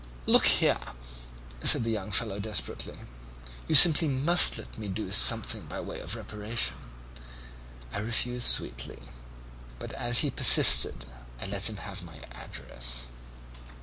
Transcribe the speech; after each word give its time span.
"'Look 0.25 0.47
here,' 0.47 0.93
said 1.63 1.83
the 1.83 1.91
young 1.91 2.09
fellow 2.11 2.39
desperately, 2.39 2.97
'you 3.67 3.75
simply 3.75 4.07
must 4.07 4.57
let 4.57 4.75
me 4.75 4.87
do 4.87 5.11
something 5.11 5.67
by 5.67 5.79
way 5.79 5.99
of 5.99 6.15
reparation.' 6.15 6.77
"I 7.91 7.99
refused 7.99 8.47
sweetly, 8.47 8.97
but 9.77 9.93
as 9.93 10.21
he 10.25 10.31
persisted 10.31 11.05
I 11.39 11.45
let 11.45 11.69
him 11.69 11.77
have 11.77 12.01
my 12.03 12.17
address. 12.31 13.09